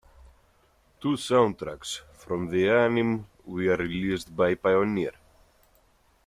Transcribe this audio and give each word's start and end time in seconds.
Two 0.99 1.09
soundtracks 1.11 2.01
from 2.13 2.47
the 2.49 2.67
anime 2.67 3.27
were 3.45 3.75
released 3.77 4.35
by 4.35 4.55
Pioneer. 4.55 5.11